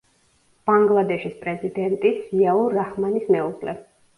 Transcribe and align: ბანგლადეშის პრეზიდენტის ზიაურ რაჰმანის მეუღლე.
ბანგლადეშის 0.69 1.35
პრეზიდენტის 1.43 2.17
ზიაურ 2.31 2.77
რაჰმანის 2.79 3.31
მეუღლე. 3.37 3.79